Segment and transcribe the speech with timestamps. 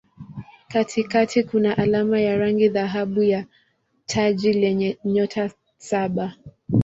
[0.67, 3.45] Katikati kuna alama ya rangi dhahabu ya
[4.05, 6.33] taji lenye nyota saba.